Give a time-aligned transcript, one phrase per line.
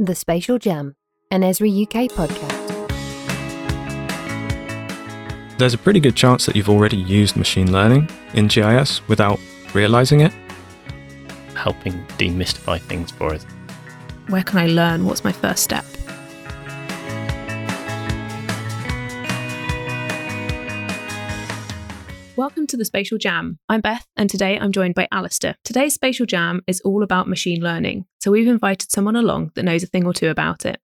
[0.00, 0.94] The Spatial Jam,
[1.32, 2.78] an Esri UK podcast.
[5.58, 9.40] There's a pretty good chance that you've already used machine learning in GIS without
[9.74, 10.32] realizing it.
[11.54, 13.44] helping demystify things for us.
[14.28, 15.04] Where can I learn?
[15.04, 15.84] What's my first step?
[22.38, 23.58] Welcome to the Spatial Jam.
[23.68, 25.56] I'm Beth, and today I'm joined by Alistair.
[25.64, 29.82] Today's Spatial Jam is all about machine learning, so we've invited someone along that knows
[29.82, 30.78] a thing or two about it.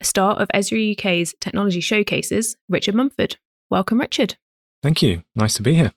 [0.00, 3.36] A star of Esri UK's technology showcases, Richard Mumford.
[3.68, 4.36] Welcome, Richard.
[4.80, 5.24] Thank you.
[5.34, 5.90] Nice to be here.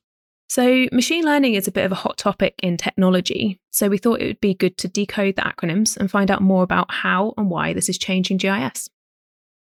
[0.50, 4.22] So, machine learning is a bit of a hot topic in technology, so we thought
[4.22, 7.52] it would be good to decode the acronyms and find out more about how and
[7.52, 8.90] why this is changing GIS.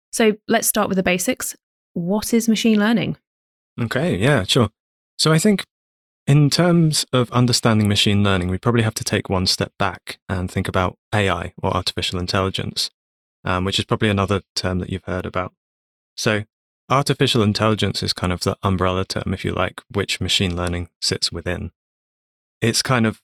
[0.09, 1.53] So, let's start with the basics.
[1.91, 3.17] What is machine learning?
[3.77, 4.69] Okay, yeah, sure.
[5.23, 5.63] So I think
[6.27, 10.51] in terms of understanding machine learning, we probably have to take one step back and
[10.51, 12.89] think about AI or artificial intelligence,
[13.45, 15.53] um, which is probably another term that you've heard about.
[16.17, 16.43] So
[16.89, 21.31] artificial intelligence is kind of the umbrella term, if you like, which machine learning sits
[21.31, 21.71] within.
[22.59, 23.21] It's kind of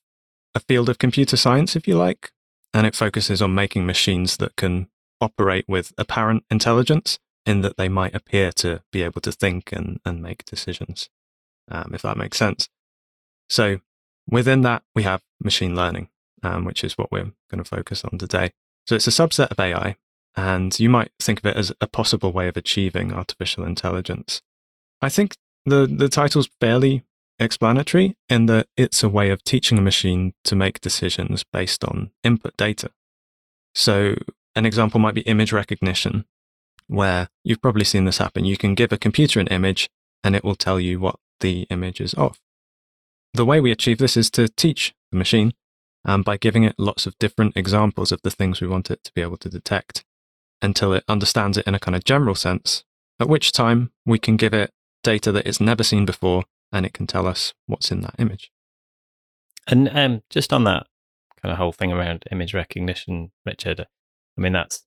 [0.56, 2.32] a field of computer science, if you like,
[2.74, 4.88] and it focuses on making machines that can
[5.20, 10.00] operate with apparent intelligence in that they might appear to be able to think and,
[10.06, 11.10] and make decisions
[11.70, 12.70] um, if that makes sense.
[13.50, 13.80] So
[14.30, 16.10] within that, we have machine learning,
[16.44, 18.52] um, which is what we're going to focus on today.
[18.88, 19.96] So it's a subset of AI,
[20.36, 24.42] and you might think of it as a possible way of achieving artificial intelligence.
[25.02, 27.04] I think the, the title's fairly
[27.40, 32.12] explanatory in that it's a way of teaching a machine to make decisions based on
[32.24, 32.92] input data.
[33.74, 34.16] So
[34.56, 36.26] an example might be image recognition,
[36.88, 38.46] where you've probably seen this happen.
[38.46, 39.90] You can give a computer an image
[40.24, 42.40] and it will tell you what the images of.
[43.34, 45.54] The way we achieve this is to teach the machine
[46.06, 49.14] um, by giving it lots of different examples of the things we want it to
[49.14, 50.04] be able to detect
[50.62, 52.84] until it understands it in a kind of general sense,
[53.20, 54.72] at which time we can give it
[55.04, 58.52] data that it's never seen before and it can tell us what's in that image.
[59.68, 60.88] And um, just on that
[61.42, 64.84] kind of whole thing around image recognition, Richard, I mean, that's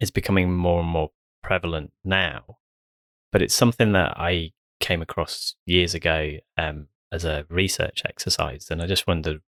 [0.00, 1.10] it's becoming more and more
[1.42, 2.58] prevalent now,
[3.30, 8.82] but it's something that I came across years ago um, as a research exercise, and
[8.82, 9.40] I just wondered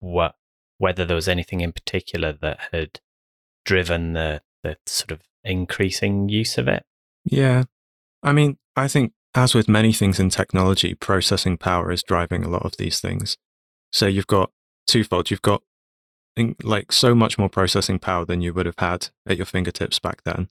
[0.00, 0.36] what
[0.78, 3.00] whether there was anything in particular that had
[3.64, 6.84] driven the the sort of increasing use of it.
[7.24, 7.64] Yeah,
[8.22, 12.48] I mean, I think as with many things in technology, processing power is driving a
[12.48, 13.36] lot of these things.
[13.92, 14.50] So you've got
[14.86, 15.30] twofold.
[15.30, 15.62] You've got
[16.62, 20.22] like so much more processing power than you would have had at your fingertips back
[20.24, 20.48] then.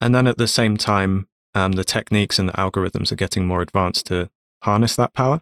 [0.00, 3.62] And then at the same time, um, the techniques and the algorithms are getting more
[3.62, 4.28] advanced to
[4.62, 5.40] harness that power.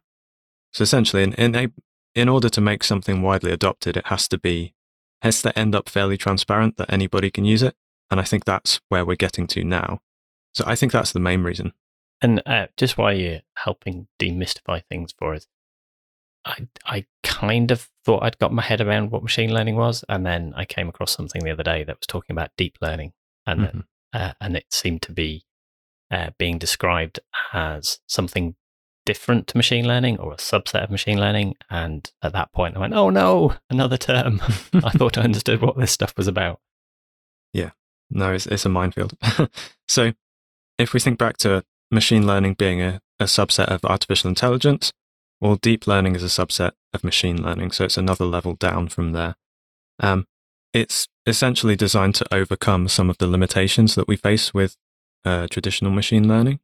[0.72, 1.68] So essentially, in, in, a,
[2.14, 4.74] in order to make something widely adopted, it has to be,
[5.22, 7.74] has to end up fairly transparent that anybody can use it.
[8.12, 10.02] And I think that's where we're getting to now.
[10.54, 11.72] So I think that's the main reason.
[12.22, 15.48] And uh, just while you're helping demystify things for us,
[16.44, 20.04] I, I kind of thought I'd got my head around what machine learning was.
[20.08, 23.14] And then I came across something the other day that was talking about deep learning.
[23.46, 23.80] And, mm-hmm.
[24.12, 25.44] uh, and it seemed to be
[26.14, 27.18] uh, being described
[27.52, 28.54] as something
[29.04, 31.56] different to machine learning or a subset of machine learning.
[31.68, 34.40] And at that point, I went, oh no, another term.
[34.72, 36.60] I thought I understood what this stuff was about.
[37.52, 37.70] Yeah,
[38.10, 39.14] no, it's, it's a minefield.
[39.88, 40.12] so
[40.78, 44.92] if we think back to machine learning being a, a subset of artificial intelligence,
[45.40, 47.72] well, deep learning is a subset of machine learning.
[47.72, 49.34] So it's another level down from there.
[49.98, 50.26] Um,
[50.72, 54.76] it's essentially designed to overcome some of the limitations that we face with
[55.24, 56.60] uh, traditional machine learning.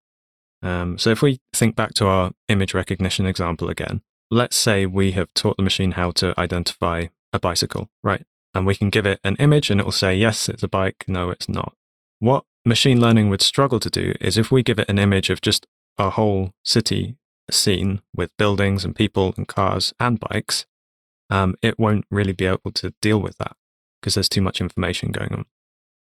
[0.62, 5.12] Um, so if we think back to our image recognition example again, let's say we
[5.12, 8.24] have taught the machine how to identify a bicycle, right?
[8.54, 11.04] And we can give it an image and it will say, yes, it's a bike.
[11.06, 11.74] No, it's not.
[12.18, 15.40] What machine learning would struggle to do is if we give it an image of
[15.40, 15.66] just
[15.98, 17.16] a whole city
[17.50, 20.66] scene with buildings and people and cars and bikes,
[21.30, 23.56] um, it won't really be able to deal with that
[24.00, 25.44] because there's too much information going on.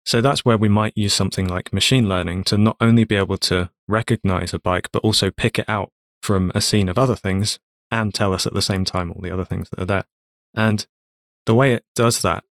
[0.05, 3.37] So that's where we might use something like machine learning to not only be able
[3.37, 7.59] to recognize a bike, but also pick it out from a scene of other things
[7.91, 10.05] and tell us at the same time all the other things that are there.
[10.53, 10.85] And
[11.45, 12.43] the way it does that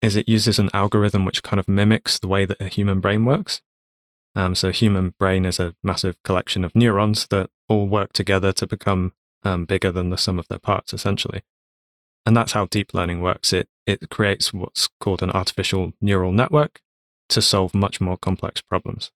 [0.00, 3.24] is it uses an algorithm which kind of mimics the way that a human brain
[3.24, 3.62] works.
[4.34, 8.66] Um, so human brain is a massive collection of neurons that all work together to
[8.66, 9.12] become
[9.44, 11.42] um, bigger than the sum of their parts, essentially.
[12.24, 13.52] And that's how deep learning works.
[13.52, 16.80] It it creates what's called an artificial neural network,
[17.28, 19.10] to solve much more complex problems.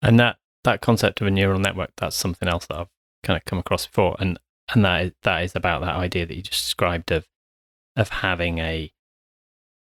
[0.00, 2.88] And that that concept of a neural network, that's something else that I've
[3.22, 4.16] kind of come across before.
[4.18, 4.38] And
[4.72, 7.26] and that is that is about that idea that you just described of
[7.96, 8.92] of having a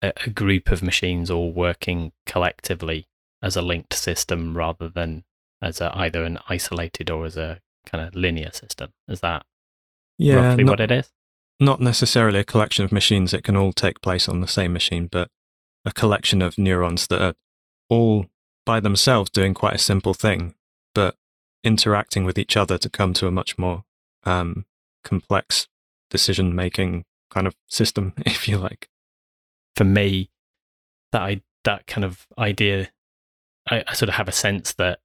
[0.02, 3.06] a, group of machines all working collectively
[3.42, 5.24] as a linked system rather than
[5.62, 8.92] as a, either an isolated or as a kind of linear system.
[9.08, 9.44] Is that
[10.16, 11.12] Yeah, roughly not, what it is?
[11.60, 15.06] not necessarily a collection of machines that can all take place on the same machine,
[15.06, 15.28] but
[15.84, 17.34] a collection of neurons that are
[17.90, 18.26] all
[18.64, 20.54] by themselves doing quite a simple thing,
[20.94, 21.16] but
[21.62, 23.84] interacting with each other to come to a much more
[24.24, 24.64] um,
[25.04, 25.68] complex
[26.08, 28.88] decision making kind of system, if you like.
[29.76, 30.30] For me,
[31.12, 32.90] that I, that kind of idea,
[33.68, 35.00] I, I sort of have a sense that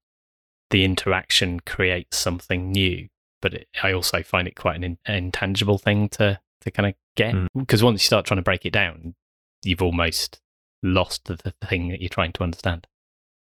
[0.70, 3.08] the interaction creates something new,
[3.42, 6.96] but it, I also find it quite an in, intangible thing to to kind of
[7.16, 7.48] get Mm.
[7.56, 9.14] because once you start trying to break it down,
[9.64, 10.42] you've almost
[10.86, 12.88] lost the, the thing that you're trying to understand.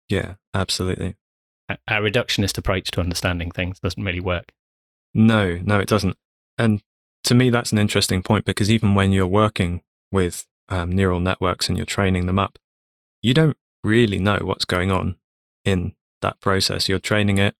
[0.08, 1.16] Yeah, absolutely.
[1.68, 4.52] A- Our reductionist approach to understanding things doesn't really work.
[5.14, 6.16] No, no, it doesn't.
[6.56, 6.82] And
[7.24, 11.68] to me, that's an interesting point because even when you're working with um, neural networks
[11.68, 12.58] and you're training them up,
[13.22, 15.16] you don't really know what's going on
[15.64, 16.88] in that process.
[16.88, 17.54] You're training it.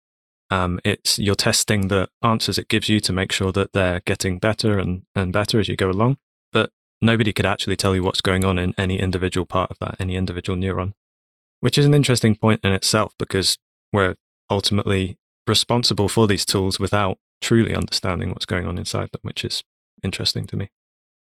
[0.51, 4.39] Um, it's you're testing the answers it gives you to make sure that they're getting
[4.39, 6.17] better and, and better as you go along.
[7.01, 10.17] Nobody could actually tell you what's going on in any individual part of that, any
[10.17, 10.95] individual neuron,
[11.61, 13.59] which is an interesting point in itself because
[13.93, 14.17] we're
[14.51, 15.17] ultimately
[15.47, 19.63] responsible for these tools without truly understanding what's going on inside them, which is
[20.03, 20.71] interesting to me.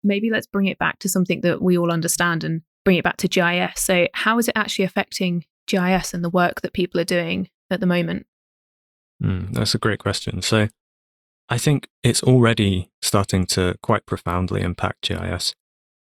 [0.02, 3.16] Maybe let's bring it back to something that we all understand and bring it back
[3.18, 3.80] to GIS.
[3.80, 7.80] So, how is it actually affecting GIS and the work that people are doing at
[7.80, 8.26] the moment?
[9.22, 10.42] Mm, that's a great question.
[10.42, 10.68] So
[11.48, 15.54] I think it's already starting to quite profoundly impact GIS.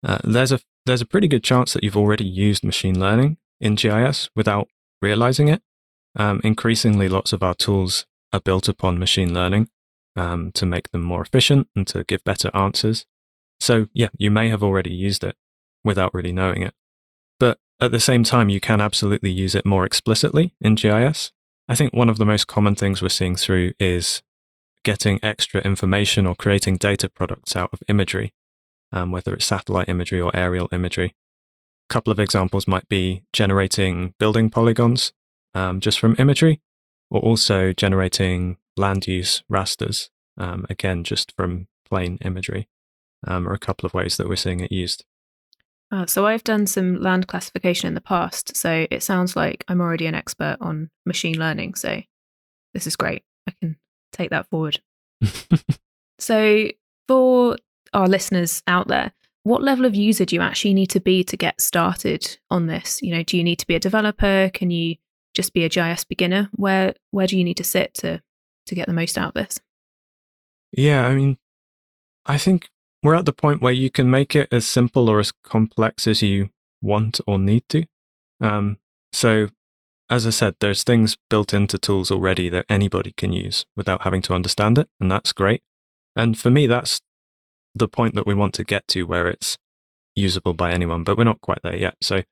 [0.04, 3.76] Uh, there's a there's a pretty good chance that you've already used machine learning in
[3.76, 4.68] GIS without
[5.00, 5.62] realizing it.
[6.16, 9.68] Um, increasingly, lots of our tools are built upon machine learning
[10.16, 13.06] um, to make them more efficient and to give better answers.
[13.60, 15.36] So yeah, you may have already used it
[15.84, 16.74] without really knowing it.
[17.38, 21.32] But at the same time, you can absolutely use it more explicitly in GIS.
[21.68, 24.22] I think one of the most common things we're seeing through is
[24.84, 28.32] getting extra information or creating data products out of imagery,
[28.92, 31.14] um, whether it's satellite imagery or aerial imagery.
[31.88, 35.12] A couple of examples might be generating building polygons
[35.54, 36.60] um, just from imagery,
[37.10, 42.68] or also generating land use rasters, um, again, just from plain imagery,
[43.26, 45.04] um, are a couple of ways that we're seeing it used.
[45.90, 48.56] Uh, so, I've done some land classification in the past.
[48.56, 51.74] So, it sounds like I'm already an expert on machine learning.
[51.74, 52.00] So,
[52.72, 53.24] this is great.
[53.46, 53.76] I can
[54.12, 54.80] take that forward.
[56.22, 56.68] So,
[57.08, 57.56] for
[57.92, 59.12] our listeners out there,
[59.44, 63.02] what level of user do you actually need to be to get started on this?
[63.02, 64.50] You know, do you need to be a developer?
[64.54, 64.96] Can you
[65.34, 66.48] just be a GIS beginner?
[66.52, 68.22] Where where do you need to sit to
[68.66, 69.60] to get the most out of this?
[70.72, 71.38] Yeah, I mean,
[72.24, 72.68] I think
[73.02, 76.22] we're at the point where you can make it as simple or as complex as
[76.22, 76.50] you
[76.80, 77.84] want or need to.
[78.40, 78.78] Um,
[79.12, 79.48] so,
[80.08, 84.22] as I said, there's things built into tools already that anybody can use without having
[84.22, 85.62] to understand it, and that's great.
[86.14, 87.00] And for me, that's
[87.74, 89.58] the point that we want to get to where it's
[90.14, 91.96] usable by anyone, but we're not quite there yet.
[92.00, 92.22] So,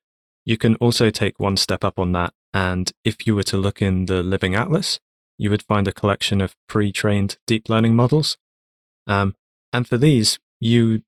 [0.45, 2.33] you can also take one step up on that.
[2.53, 4.99] And if you were to look in the Living Atlas,
[5.39, 8.37] you would find a collection of pre trained deep learning models.
[9.07, 9.35] Um,
[9.73, 11.03] and for these, you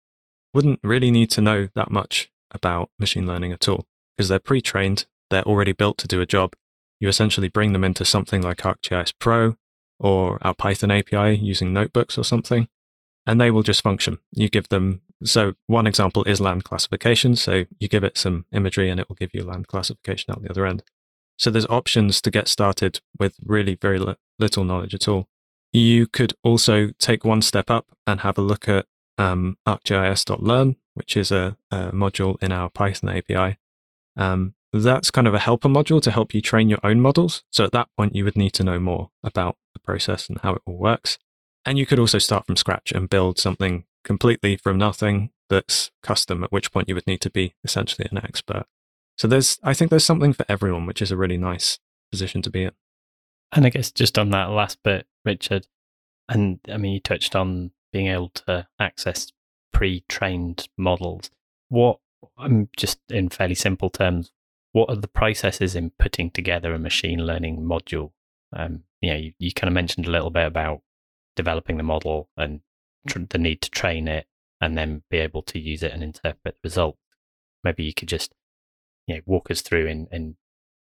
[0.55, 3.87] wouldn't really need to know that much about machine learning at all
[4.17, 6.55] because they're pre trained, they're already built to do a job.
[7.01, 9.57] You essentially bring them into something like ArcGIS Pro
[9.99, 12.69] or our Python API using notebooks or something,
[13.27, 14.19] and they will just function.
[14.33, 17.37] You give them, so one example is land classification.
[17.37, 20.51] So you give it some imagery and it will give you land classification out the
[20.51, 20.83] other end.
[21.39, 25.29] So there's options to get started with really very li- little knowledge at all.
[25.73, 28.87] You could also take one step up and have a look at
[29.19, 33.59] um, ArcGIS.learn, which is a, a module in our Python API.
[34.17, 37.45] Um, that's kind of a helper module to help you train your own models.
[37.51, 40.55] So at that point, you would need to know more about the process and how
[40.55, 41.19] it all works.
[41.65, 46.43] And you could also start from scratch and build something completely from nothing that's custom,
[46.43, 48.65] at which point you would need to be essentially an expert.
[49.17, 51.79] So there's, I think there's something for everyone, which is a really nice
[52.11, 52.73] position to be in.
[53.53, 55.67] And I guess just on that last bit, Richard,
[56.29, 59.31] and I mean, you touched on being able to access
[59.73, 61.31] pre trained models.
[61.69, 61.99] What,
[62.39, 64.33] I'm just in fairly simple terms,
[64.73, 68.13] what are the processes in putting together a machine learning module?
[68.55, 70.81] Um, you know, you, you kind of mentioned a little bit about
[71.37, 72.61] developing the model and
[73.09, 74.27] tr- the need to train it
[74.61, 76.99] and then be able to use it and interpret the results.
[77.65, 78.33] Maybe you could just,
[79.07, 80.37] you know, walk us through in, in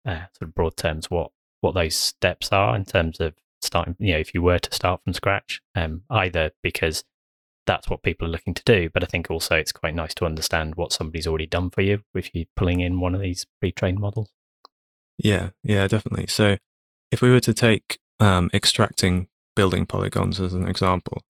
[0.05, 1.31] uh, sort of broad terms what
[1.61, 3.95] what those steps are in terms of starting.
[3.99, 7.03] You know, if you were to start from scratch, um, either because
[7.67, 8.89] that's what people are looking to do.
[8.91, 12.03] But I think also it's quite nice to understand what somebody's already done for you
[12.15, 14.31] if you're pulling in one of these pre-trained models.
[15.17, 16.27] Yeah, yeah, definitely.
[16.27, 16.57] So
[17.11, 21.23] if we were to take um, extracting building polygons as an example,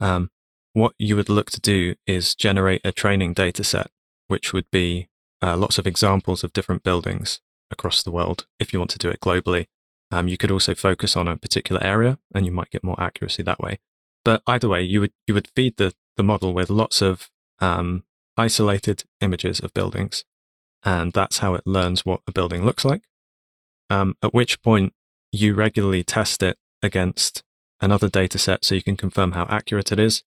[0.00, 0.30] um,
[0.72, 3.90] what you would look to do is generate a training data set,
[4.28, 5.08] which would be
[5.42, 7.40] uh, lots of examples of different buildings
[7.70, 9.66] across the world if you want to do it globally.
[10.10, 13.42] Um, you could also focus on a particular area and you might get more accuracy
[13.42, 13.78] that way.
[14.24, 18.04] But either way, you would, you would feed the, the model with lots of um,
[18.36, 20.24] isolated images of buildings.
[20.84, 23.02] And that's how it learns what a building looks like.
[23.88, 24.92] Um, at which point
[25.32, 27.42] you regularly test it against
[27.82, 30.22] another data set so you can confirm how accurate it is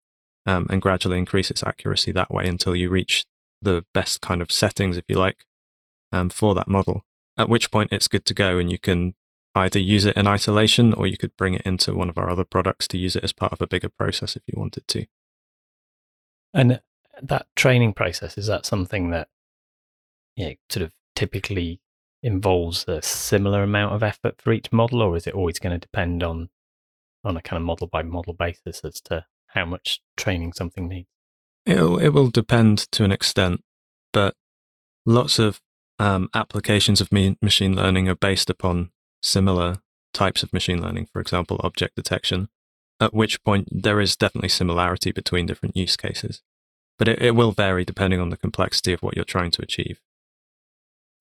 [0.44, 3.24] um, and gradually increase its accuracy that way until you reach
[3.62, 5.46] the best kind of settings, if you like,
[6.12, 7.04] um, for that model.
[7.38, 9.14] At which point it's good to go and you can
[9.54, 12.44] either use it in isolation or you could bring it into one of our other
[12.44, 15.06] products to use it as part of a bigger process if you wanted to.
[16.52, 16.80] And
[17.22, 19.28] that training process, is that something that
[20.36, 21.80] you know, sort of typically
[22.22, 25.78] involves a similar amount of effort for each model, or is it always going to
[25.78, 26.48] depend on
[27.24, 31.08] on a kind of model by model basis as to how much training something needs?
[31.66, 33.62] It'll, it will depend to an extent,
[34.12, 34.34] but
[35.06, 35.60] lots of
[35.98, 38.90] um, applications of me- machine learning are based upon
[39.22, 39.76] similar
[40.12, 42.48] types of machine learning, for example, object detection,
[43.00, 46.42] at which point there is definitely similarity between different use cases.
[46.98, 50.00] But it, it will vary depending on the complexity of what you're trying to achieve.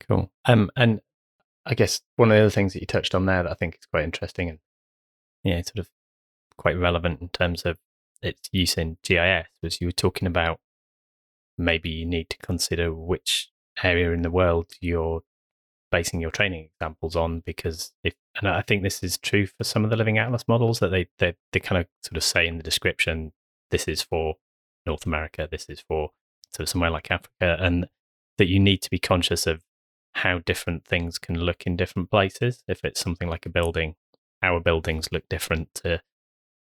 [0.07, 0.31] Cool.
[0.45, 1.01] Um, and
[1.65, 3.75] I guess one of the other things that you touched on there that I think
[3.75, 4.59] is quite interesting and
[5.43, 5.89] yeah, sort of
[6.57, 7.77] quite relevant in terms of
[8.21, 10.59] its use in GIS was you were talking about
[11.57, 13.49] maybe you need to consider which
[13.83, 15.21] area in the world you're
[15.91, 19.83] basing your training examples on because if and I think this is true for some
[19.83, 22.57] of the living atlas models that they they, they kind of sort of say in
[22.57, 23.33] the description
[23.73, 24.35] this is for
[24.85, 26.11] North America, this is for
[26.49, 27.87] sort of somewhere like Africa, and
[28.37, 29.63] that you need to be conscious of
[30.13, 32.63] how different things can look in different places.
[32.67, 33.95] If it's something like a building,
[34.43, 36.01] our buildings look different to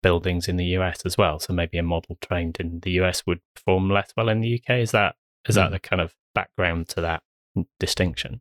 [0.02, 1.38] buildings in the US as well.
[1.38, 4.76] So maybe a model trained in the US would perform less well in the UK.
[4.80, 5.16] Is that
[5.49, 5.73] is that hmm.
[5.73, 7.23] the kind of background to that
[7.80, 8.40] distinction?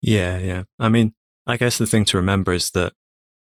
[0.00, 0.64] Yeah, yeah.
[0.78, 1.14] I mean,
[1.46, 2.92] I guess the thing to remember is that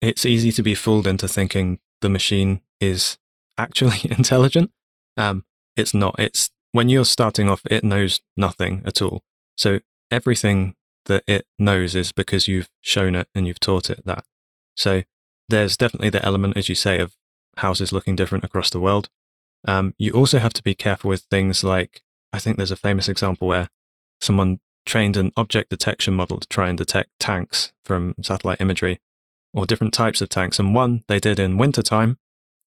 [0.02, 3.18] it's easy to be fooled into thinking the machine is
[3.58, 4.72] actually intelligent.
[5.16, 6.16] Um, it's not.
[6.20, 9.24] It's when you're starting off, it knows nothing at all.
[9.56, 9.80] So
[10.12, 14.26] everything that it knows is because you've shown it and you've taught it that.
[14.76, 15.04] So
[15.50, 17.16] there's definitely the element, as you say, of
[17.58, 19.10] houses looking different across the world.
[19.66, 22.02] Um, you also have to be careful with things like
[22.34, 23.70] I think there's a famous example where
[24.22, 29.00] someone trained an object detection model to try and detect tanks from satellite imagery
[29.54, 30.60] or different types of tanks.
[30.60, 32.18] And one they did in wintertime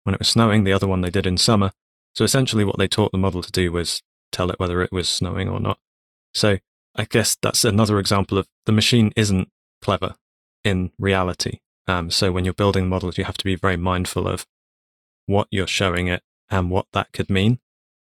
[0.04, 1.72] when it was snowing, the other one they did in summer.
[2.14, 5.08] So essentially, what they taught the model to do was tell it whether it was
[5.08, 5.78] snowing or not.
[6.34, 6.58] So
[6.96, 9.48] I guess that's another example of the machine isn't
[9.82, 10.16] clever
[10.64, 11.60] in reality.
[11.88, 14.46] Um, so when you're building models, you have to be very mindful of
[15.26, 17.58] what you're showing it and what that could mean.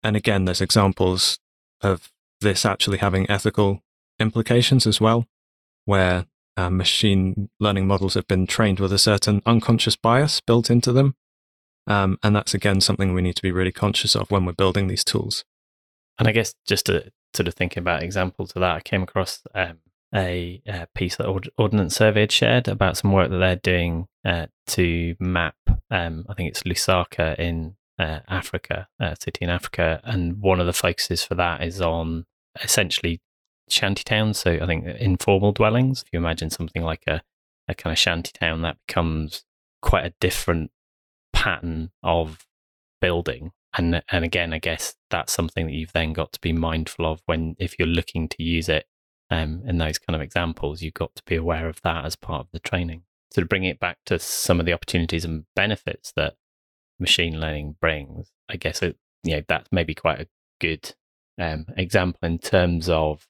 [0.02, 1.38] And again, there's examples
[1.82, 2.10] of
[2.40, 3.82] this actually having ethical
[4.18, 5.26] implications as well,
[5.84, 10.92] where uh, machine learning models have been trained with a certain unconscious bias built into
[10.92, 11.14] them.
[11.86, 14.88] Um, and that's again something we need to be really conscious of when we're building
[14.88, 15.44] these tools.
[16.18, 19.42] And I guess just to sort of thinking about examples of that, I came across
[19.54, 19.78] um,
[20.14, 24.06] a, a, piece that Ord- Ordnance Survey had shared about some work that they're doing
[24.24, 25.56] uh, to map.
[25.90, 30.66] Um, I think it's Lusaka in uh, Africa, a city in Africa, and one of
[30.66, 32.24] the focuses for that is on
[32.62, 33.20] essentially
[33.68, 34.38] shanty towns.
[34.38, 36.02] So I think informal dwellings.
[36.02, 37.22] If you imagine something like a
[37.70, 39.44] a kind of shanty town, that becomes
[39.82, 40.70] quite a different
[41.34, 42.46] pattern of
[43.00, 43.52] building.
[43.76, 47.20] And and again, I guess that's something that you've then got to be mindful of
[47.26, 48.86] when if you're looking to use it
[49.30, 52.40] um, in those kind of examples, you've got to be aware of that as part
[52.40, 53.02] of the training.
[53.30, 56.36] So to bring it back to some of the opportunities and benefits that
[56.98, 60.28] machine learning brings, I guess it, you know that's maybe quite a
[60.60, 60.94] good
[61.38, 63.26] um, example in terms of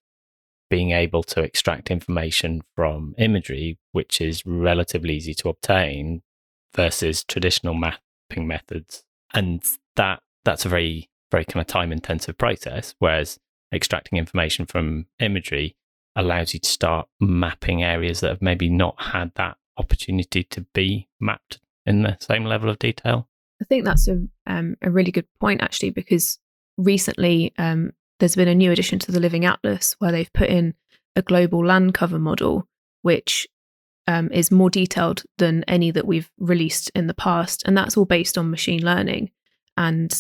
[0.71, 6.23] being able to extract information from imagery, which is relatively easy to obtain,
[6.75, 9.65] versus traditional mapping methods, and
[9.97, 12.95] that that's a very very kind of time intensive process.
[12.99, 13.41] Whereas
[13.73, 15.77] extracting information from imagery
[16.19, 21.09] allows you to start mapping areas that have maybe not had that opportunity to be
[21.21, 23.29] mapped in the same level of detail.
[23.63, 26.39] I think that's a um, a really good point actually, because
[26.77, 30.75] recently um, there's been a new addition to the Living Atlas where they've put in
[31.17, 32.69] a global land cover model,
[33.03, 33.49] which
[34.07, 38.05] um, is more detailed than any that we've released in the past, and that's all
[38.05, 39.31] based on machine learning.
[39.77, 40.13] And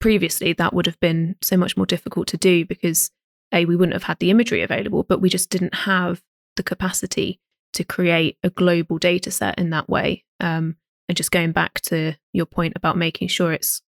[0.00, 3.10] previously that would have been so much more difficult to do because
[3.52, 6.22] a we wouldn't have had the imagery available, but we just didn't have
[6.56, 7.40] the capacity
[7.72, 10.24] to create a global data set in that way.
[10.40, 10.76] Um,
[11.08, 13.82] and just going back to your point about making sure it's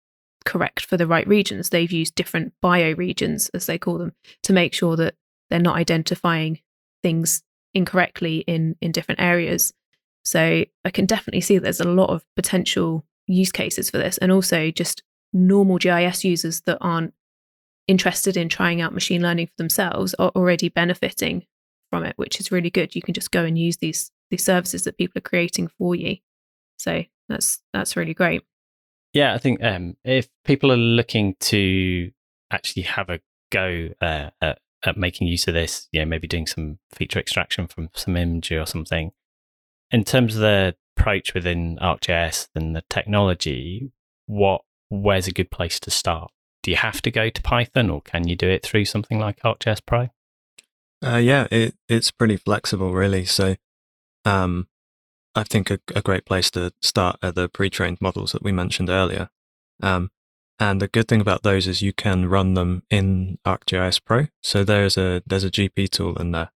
[0.45, 4.73] correct for the right regions, they've used different bioregions, as they call them, to make
[4.73, 5.15] sure that
[5.49, 6.59] they're not identifying
[7.01, 9.73] things incorrectly in in different areas.
[10.23, 14.31] So I can definitely see there's a lot of potential use cases for this, and
[14.31, 17.13] also just normal GIS users that aren't
[17.87, 21.45] interested in trying out machine learning for themselves are already benefiting
[21.89, 22.95] from it, which is really good.
[22.95, 26.17] You can just go and use these these services that people are creating for you.
[26.77, 28.43] So that's that's really great.
[29.13, 32.11] Yeah, I think um, if people are looking to
[32.51, 33.19] actually have a
[33.51, 37.67] go uh, at, at, making use of this, you know, maybe doing some feature extraction
[37.67, 39.11] from some imagery or something,
[39.91, 43.91] in terms of the approach within ArcGIS and the technology,
[44.25, 46.31] what where's a good place to start?
[46.67, 49.39] Do you have to go to Python, or can you do it through something like
[49.39, 50.09] ArcGIS Pro?
[51.01, 53.23] Uh, yeah, it, it's pretty flexible, really.
[53.23, 53.55] So,
[54.25, 54.67] um,
[55.33, 58.89] I think a, a, great place to start are the pre-trained models that we mentioned
[58.89, 59.29] earlier.
[59.81, 60.11] Um,
[60.59, 64.27] and the good thing about those is you can run them in ArcGIS Pro.
[64.43, 66.51] So there's a there's a GP tool in there,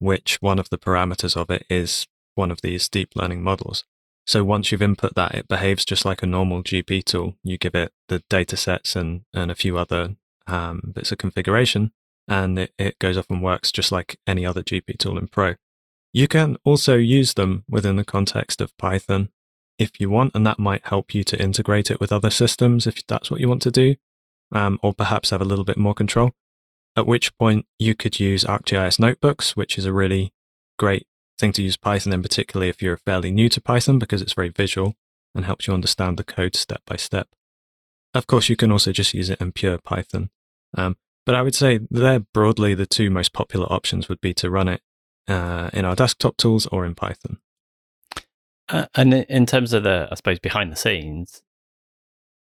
[0.00, 3.84] which one of the parameters of it is one of these deep learning models.
[4.26, 7.34] So once you've input that, it behaves just like a normal GP tool.
[7.42, 11.92] You give it the data sets and, and a few other um, bits of configuration,
[12.28, 15.56] and it, it goes off and works just like any other GP tool in Pro.
[16.12, 19.30] You can also use them within the context of Python
[19.78, 23.04] if you want, and that might help you to integrate it with other systems if
[23.06, 23.96] that's what you want to do,
[24.52, 26.32] um, or perhaps have a little bit more control.
[26.94, 30.32] At which point you could use ArcGIS notebooks, which is a really
[30.78, 31.06] great
[31.38, 34.48] thing to use Python in, particularly if you're fairly new to Python because it's very
[34.48, 34.94] visual
[35.34, 37.28] and helps you understand the code step by step.
[38.14, 40.30] Of course, you can also just use it in pure Python.
[40.76, 44.50] Um, but I would say they're broadly the two most popular options would be to
[44.50, 44.82] run it
[45.28, 47.38] uh, in our desktop tools or in Python.
[48.68, 51.42] Uh, and in terms of the, I suppose, behind the scenes,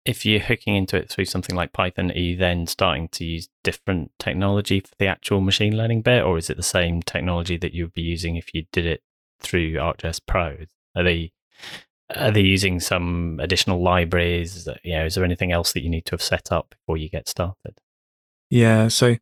[0.05, 3.49] if you're hooking into it through something like Python, are you then starting to use
[3.63, 7.73] different technology for the actual machine learning bit, or is it the same technology that
[7.73, 9.01] you would be using if you did it
[9.39, 10.57] through ArcGIS Pro?
[10.95, 11.31] Are they
[12.15, 14.67] are they using some additional libraries?
[14.83, 17.09] You know, is there anything else that you need to have set up before you
[17.09, 17.79] get started?
[18.49, 19.15] Yeah, so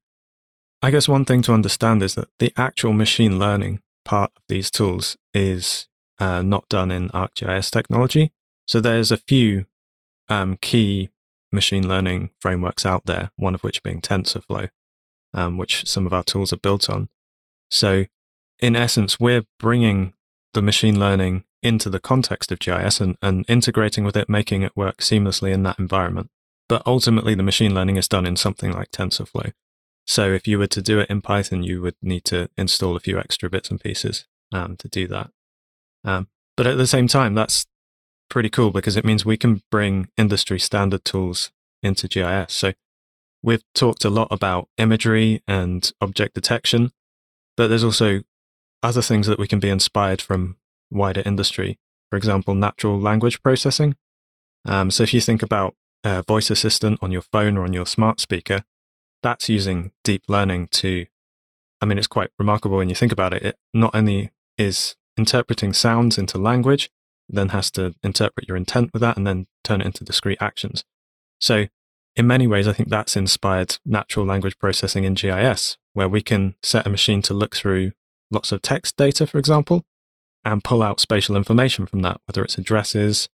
[0.82, 4.72] I guess one thing to understand is that the actual machine learning part of these
[4.72, 5.88] tools is
[6.20, 8.34] uh, not done in ArcGIS technology.
[8.66, 9.66] So there's a few
[10.32, 11.10] um, key
[11.52, 14.70] machine learning frameworks out there, one of which being TensorFlow,
[15.34, 17.10] um, which some of our tools are built on.
[17.70, 18.06] So,
[18.60, 20.14] in essence, we're bringing
[20.54, 24.76] the machine learning into the context of GIS and, and integrating with it, making it
[24.76, 26.30] work seamlessly in that environment.
[26.70, 29.52] But ultimately, the machine learning is done in something like TensorFlow.
[30.08, 33.02] So, if you were to do it in Python, you would need to install a
[33.02, 35.32] few extra bits and pieces um, to do that.
[36.06, 37.66] Um, but at the same time, that's
[38.32, 41.52] pretty cool because it means we can bring industry standard tools
[41.84, 42.54] into GIS.
[42.54, 42.74] So
[43.44, 46.92] we've talked a lot about imagery and object detection,
[47.58, 48.22] but there's also
[48.82, 50.58] other things that we can be inspired from
[50.90, 51.78] wider industry.
[52.10, 53.96] For example, natural language processing.
[54.66, 57.86] Um, so if you think about a voice assistant on your phone or on your
[57.86, 58.64] smart speaker,
[59.22, 61.06] that's using deep learning to,
[61.82, 63.44] I mean, it's quite remarkable when you think about it.
[63.44, 66.90] It not only is interpreting sounds into language,
[67.36, 70.84] then has to interpret your intent with that and then turn it into discrete actions.
[71.40, 71.68] So,
[72.16, 76.56] in many ways, I think that's inspired natural language processing in GIS, where we can
[76.62, 77.94] set a machine to look through
[78.30, 79.86] lots of text data, for example,
[80.44, 83.30] and pull out spatial information from that, whether it's addresses,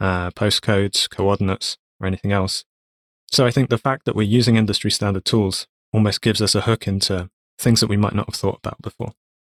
[0.00, 2.64] uh, postcodes, coordinates, or anything else.
[3.30, 6.62] So I think the fact that we're using industry standard tools almost gives us a
[6.62, 9.12] hook into things that we might not have thought about before.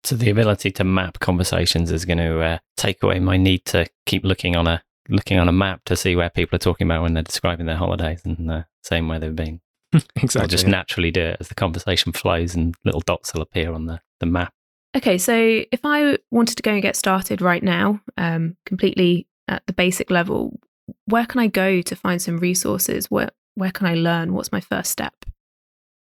[0.04, 3.86] So the ability to map conversations is going to uh, take away my need to
[4.06, 7.02] keep looking on a looking on a map to see where people are talking about
[7.02, 9.60] when they're describing their holidays and uh, saying where they've been.
[9.92, 10.40] exactly.
[10.40, 10.70] I'll just yeah.
[10.70, 14.26] naturally do it as the conversation flows and little dots will appear on the, the
[14.26, 14.52] map.
[14.96, 19.64] Okay, so if I wanted to go and get started right now, um, completely at
[19.66, 20.58] the basic level,
[21.06, 23.10] where can I go to find some resources?
[23.10, 24.32] Where where can I learn?
[24.32, 25.14] What's my first step?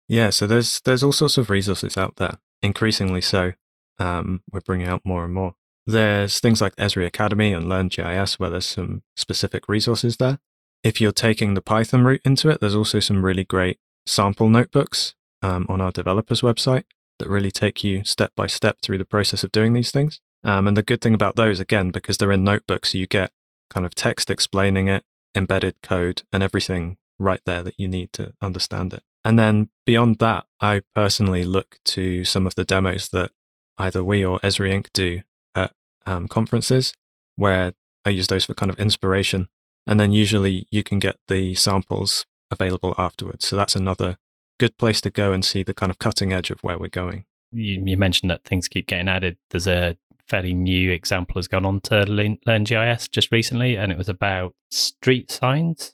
[0.07, 3.53] Yeah, so there's there's all sorts of resources out there, increasingly so
[3.99, 5.55] um, we're bringing out more and more.
[5.85, 10.39] There's things like Esri Academy and LearnGIS where there's some specific resources there.
[10.83, 15.15] If you're taking the Python route into it, there's also some really great sample notebooks
[15.41, 16.83] um, on our developers website
[17.19, 20.19] that really take you step by step through the process of doing these things.
[20.43, 23.31] Um, and the good thing about those, again, because they're in notebooks, you get
[23.69, 25.03] kind of text explaining it,
[25.35, 29.03] embedded code, and everything right there that you need to understand it.
[29.23, 33.31] And then beyond that, I personally look to some of the demos that
[33.77, 34.87] either we or Esri Inc.
[34.93, 35.21] do
[35.55, 35.71] at
[36.05, 36.93] um, conferences,
[37.35, 37.73] where
[38.05, 39.47] I use those for kind of inspiration.
[39.87, 43.47] And then usually you can get the samples available afterwards.
[43.47, 44.17] So that's another
[44.59, 47.25] good place to go and see the kind of cutting edge of where we're going.
[47.51, 49.37] You, you mentioned that things keep getting added.
[49.49, 54.07] There's a fairly new example has gone on to LearnGIS just recently, and it was
[54.07, 55.93] about street signs.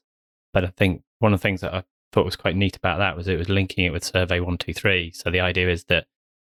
[0.53, 3.15] But I think one of the things that I thought was quite neat about that
[3.15, 5.11] was it was linking it with Survey 123.
[5.13, 6.05] So the idea is that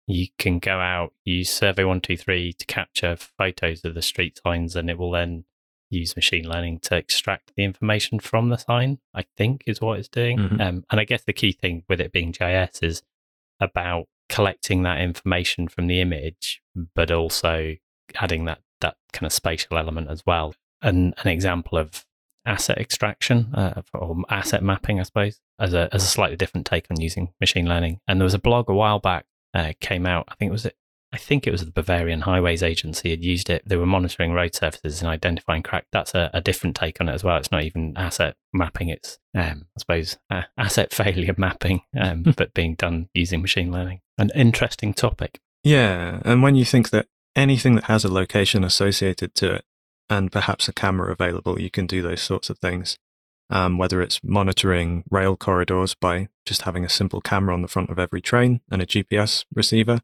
[0.08, 4.90] you can go out, use Survey 123 to capture photos of the street signs, and
[4.90, 5.46] it will then
[5.90, 10.08] use machine learning to extract the information from the sign, I think is what it's
[10.08, 10.40] doing.
[10.40, 10.62] Mm-hmm.
[10.62, 13.04] Um, and I guess the key thing with it being GIS is
[13.60, 16.62] about collecting that information from the image,
[16.96, 17.76] but also
[18.16, 20.56] adding that, that kind of spatial element as well.
[20.82, 22.06] And an example of
[22.46, 26.88] asset extraction uh, or asset mapping, I suppose, as a, as a slightly different take
[26.90, 28.00] on using machine learning.
[28.08, 30.26] And there was a blog a while back uh, came out.
[30.30, 30.68] I think it was
[31.14, 33.64] I think it was the Bavarian Highways Agency had used it.
[33.66, 35.88] They were monitoring road surfaces and identifying crack.
[35.92, 37.36] That's a, a different take on it as well.
[37.36, 38.88] It's not even asset mapping.
[38.88, 44.00] It's, um, I suppose, uh, asset failure mapping, um, but being done using machine learning.
[44.18, 45.42] An interesting topic.
[45.64, 46.22] Yeah.
[46.24, 49.66] And when you think that anything that has a location associated to it
[50.10, 52.98] and perhaps a camera available, you can do those sorts of things.
[53.54, 57.90] Um, whether it's monitoring rail corridors by just having a simple camera on the front
[57.90, 60.00] of every train and a GPS receiver,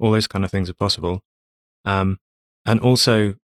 [0.00, 1.22] all those kind of things are possible.
[1.84, 2.18] Um,
[2.66, 3.36] and also,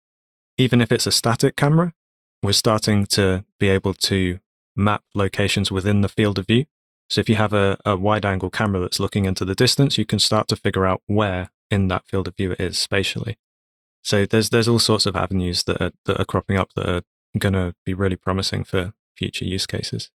[0.57, 1.95] even if it's a static camera,
[2.43, 4.41] we're starting to be able to
[4.77, 6.67] map locations within the field of view.
[7.09, 10.05] So if you have a, a wide angle camera that's looking into the distance, you
[10.05, 13.39] can start to figure out where in that field of view it is spatially.
[14.03, 17.03] So there's there's all sorts of avenues that are, that are cropping up that are
[17.39, 20.11] going to be really promising for future use cases.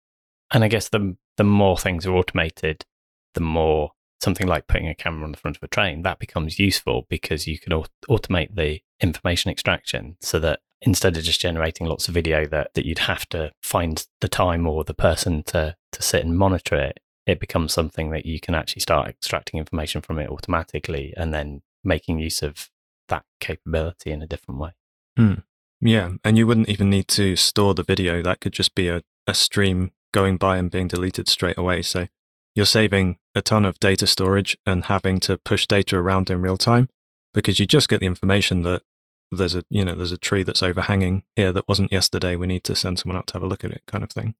[0.53, 2.85] And I guess the the more things are automated,
[3.33, 6.59] the more something like putting a camera on the front of a train, that becomes
[6.59, 7.73] useful because you can
[8.09, 12.85] automate the information extraction so that instead of just generating lots of video that, that
[12.85, 16.99] you'd have to find the time or the person to, to sit and monitor it,
[17.25, 21.61] it becomes something that you can actually start extracting information from it automatically and then
[21.83, 22.69] making use of
[23.07, 24.71] that capability in a different way.
[25.17, 25.33] Hmm.
[25.81, 26.11] Yeah.
[26.23, 28.21] And you wouldn't even need to store the video.
[28.21, 31.81] That could just be a, a stream going by and being deleted straight away.
[31.81, 32.07] So
[32.55, 36.57] you're saving a ton of data storage and having to push data around in real
[36.57, 36.89] time
[37.33, 38.83] because you just get the information that
[39.31, 42.65] there's a you know there's a tree that's overhanging here that wasn't yesterday we need
[42.65, 44.35] to send someone out to have a look at it kind of thing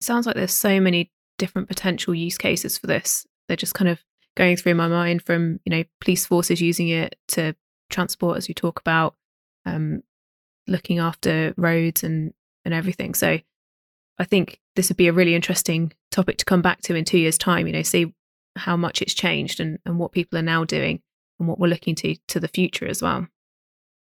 [0.00, 3.98] sounds like there's so many different potential use cases for this they're just kind of
[4.36, 7.54] going through my mind from you know police forces using it to
[7.90, 9.16] transport as you talk about
[9.66, 10.02] um,
[10.68, 12.32] looking after roads and
[12.64, 13.38] and everything so
[14.18, 17.18] I think this would be a really interesting topic to come back to in two
[17.18, 17.66] years' time.
[17.66, 18.12] You know, see
[18.56, 21.00] how much it's changed and, and what people are now doing
[21.38, 23.28] and what we're looking to to the future as well.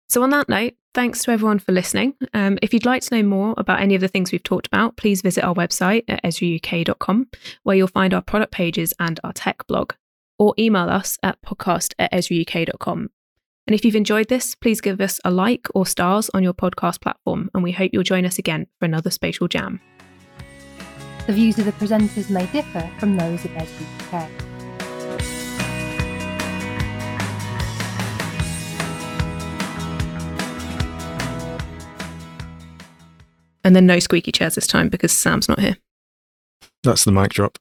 [0.09, 2.15] So, on that note, thanks to everyone for listening.
[2.33, 4.97] Um, if you'd like to know more about any of the things we've talked about,
[4.97, 7.29] please visit our website at esriuk.com,
[7.63, 9.93] where you'll find our product pages and our tech blog,
[10.37, 13.09] or email us at podcast at esriuk.com.
[13.67, 16.99] And if you've enjoyed this, please give us a like or stars on your podcast
[17.01, 19.79] platform, and we hope you'll join us again for another Spatial Jam.
[21.27, 24.29] The views of the presenters may differ from those of Esri UK.
[33.63, 35.77] And then no squeaky chairs this time because Sam's not here.
[36.81, 37.59] That's the mic drop.